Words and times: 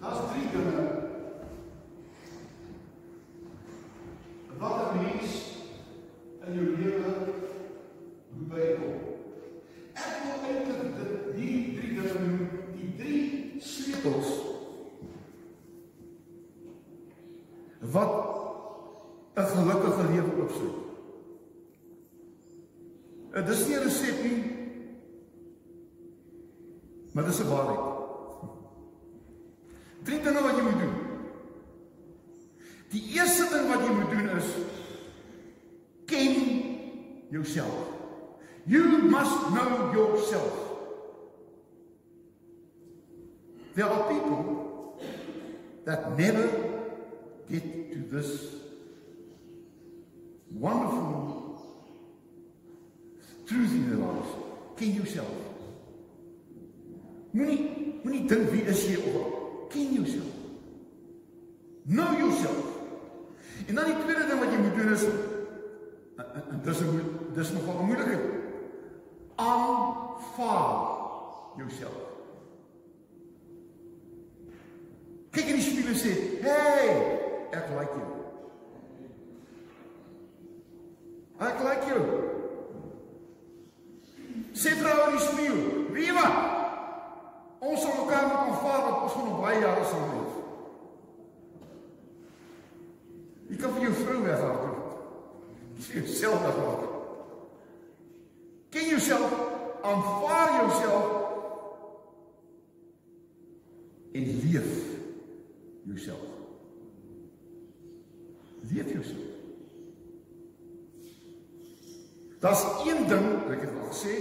Daar's 0.00 0.18
drie 0.32 0.48
dinge 0.52 0.88
wat 4.58 4.92
'n 4.92 4.96
mens 4.96 5.32
in 6.46 6.52
jou 6.54 6.66
lewe 6.76 7.10
moet 8.32 8.48
bykom. 8.48 8.96
Ek 9.92 10.16
wil 10.24 10.38
eintlik 10.48 10.96
dit 10.96 11.34
die 11.36 11.76
drie 11.76 11.94
dinge 11.94 12.20
noem, 12.20 12.48
die 12.76 12.94
drie 12.96 13.60
sleutels 13.60 14.30
wat 17.80 18.12
'n 19.36 19.46
gelukkige 19.54 20.12
lewe 20.12 20.42
oopsluit. 20.42 20.88
Dit 23.32 23.48
is 23.48 23.66
nie 23.66 23.76
'n 23.76 23.82
resep 23.82 24.22
nie, 24.22 24.42
maar 27.12 27.24
dis 27.24 27.40
'n 27.40 27.48
waarheid. 27.48 27.99
Drie 30.10 30.22
dinge 30.26 30.40
wat 30.42 30.56
jy 30.58 30.62
moet 30.66 30.80
doen. 30.82 30.94
Die 32.90 33.02
eerste 33.14 33.44
ding 33.52 33.68
wat 33.70 33.84
jy 33.86 33.92
moet 33.94 34.10
doen 34.10 34.30
is 34.34 34.48
ken 36.10 36.40
jouself. 37.30 37.92
You 38.66 39.06
must 39.06 39.52
know 39.54 39.92
yourself. 39.94 40.50
There 43.78 43.86
are 43.86 44.08
people 44.10 44.98
that 45.84 46.18
never 46.18 46.48
get 47.46 47.62
to 47.92 48.02
this 48.10 48.50
wonderful 50.50 51.62
truth 53.46 53.70
in 53.70 53.90
their 53.90 54.02
lives. 54.02 54.38
Ken 54.76 54.90
yourself. 54.90 55.30
Moenie 57.30 58.00
moenie 58.02 58.26
dink 58.26 58.50
wie 58.50 58.66
is 58.66 58.88
jy 58.90 58.98
of 58.98 59.14
ken 59.14 59.39
En 63.70 63.76
dan 63.76 63.84
die 63.84 63.98
tweede 64.02 64.26
ding 64.26 64.40
wat 64.42 64.50
jy 64.50 64.58
moet 64.58 64.74
doen 64.74 64.92
is 64.92 65.04
en 66.50 66.60
dis 66.64 66.80
'n 66.80 66.88
dis 67.34 67.52
nogal 67.52 67.76
'n 67.78 67.86
moeilikheid. 67.86 68.24
Aanvaar. 69.34 70.98
Kyk 75.30 75.46
in 75.46 75.54
die 75.54 75.68
spieël 75.68 75.86
en 75.86 76.00
sê, 76.04 76.12
"Hey, 76.42 76.88
ek 77.50 77.66
like 77.78 77.94
jou." 77.98 78.10
Ek 81.38 81.58
like 81.68 81.86
jou. 81.86 82.04
Sê 84.52 84.70
vrou 84.80 85.10
in 85.10 85.16
die 85.16 85.26
spieël, 85.26 85.92
"Wie 85.92 86.12
wat? 86.12 86.36
Ons 87.58 87.80
sal 87.80 88.04
mekaar 88.04 88.26
moet 88.26 88.36
aanvaar 88.36 88.82
nog 88.88 89.40
leef." 90.14 90.29
Jou 93.90 94.04
vrou 94.04 94.22
weghardloop. 94.22 94.78
Jy 95.80 96.00
jouself 96.00 96.42
weghardloop. 96.44 96.98
Ken 98.70 98.88
jouself, 98.88 99.32
aanvaar 99.82 100.50
jouself 100.60 101.04
en 104.12 104.26
leef 104.42 104.68
jouself. 105.82 106.28
Leef 108.60 108.92
jouself. 108.92 109.28
Daar's 112.40 112.62
een 112.86 113.08
ding, 113.08 113.26
ek 113.52 113.60
het 113.66 113.72
al 113.74 113.90
gesê, 113.90 114.14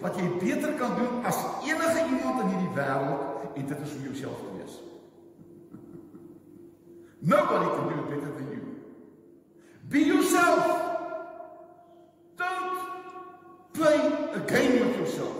wat 0.00 0.16
jy 0.16 0.28
beter 0.40 0.72
kan 0.78 0.94
doen 0.96 1.24
as 1.26 1.36
enige 1.66 2.04
iemand 2.06 2.40
in 2.44 2.54
hierdie 2.54 2.72
wêreld 2.78 3.56
en 3.58 3.66
dit 3.66 3.82
is 3.84 3.96
om 3.98 4.06
jouself 4.06 4.38
te 4.44 4.54
wees. 4.56 4.78
Nobody 7.34 7.68
can 7.74 7.88
do 7.88 7.94
it 7.98 8.08
better 8.08 8.32
than 8.38 8.50
you. 8.54 8.67
Yourself. 10.48 10.80
Don't 12.36 12.78
play 13.72 13.98
a 14.34 14.40
game 14.40 14.72
with 14.80 14.96
yourself. 14.96 15.36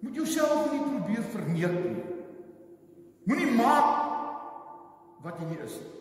Moet 0.00 0.14
jouself 0.14 0.72
nie 0.72 0.80
probeer 0.80 1.22
verneem 1.22 1.74
nie. 1.82 2.04
Moenie 3.28 3.50
maak 3.54 3.88
wat 5.22 5.38
jy 5.38 5.50
nie 5.52 5.60
is 5.62 5.76
nie. 5.78 5.96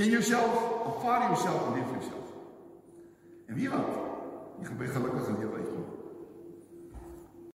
Ken 0.00 0.10
jouself, 0.10 0.56
aanvaar 0.86 1.28
jouself 1.28 1.66
en 1.66 1.74
leef 1.76 1.90
jouself. 1.92 2.32
En 3.46 3.54
wie 3.54 3.68
wat? 3.70 3.98
Jy 4.58 4.66
gaan 4.70 4.80
by 4.80 4.88
gelukkige 4.96 5.36
lewe 5.38 5.60
uitkom. 5.60 6.01